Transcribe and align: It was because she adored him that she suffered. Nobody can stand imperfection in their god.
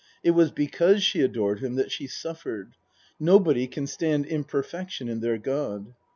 It 0.23 0.31
was 0.31 0.49
because 0.49 1.03
she 1.03 1.21
adored 1.21 1.59
him 1.59 1.75
that 1.75 1.91
she 1.91 2.07
suffered. 2.07 2.71
Nobody 3.19 3.67
can 3.67 3.85
stand 3.85 4.25
imperfection 4.25 5.07
in 5.07 5.19
their 5.19 5.37
god. 5.37 5.93